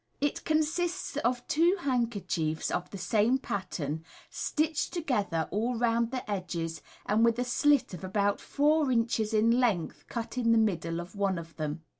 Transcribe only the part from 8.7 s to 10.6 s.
inches in length cut in the